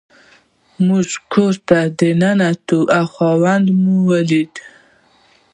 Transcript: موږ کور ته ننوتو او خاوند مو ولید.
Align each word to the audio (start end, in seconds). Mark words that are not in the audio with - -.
موږ 0.85 1.07
کور 1.31 1.53
ته 1.67 1.77
ننوتو 2.21 2.79
او 2.97 3.05
خاوند 3.13 3.67
مو 3.81 3.95
ولید. 4.09 4.53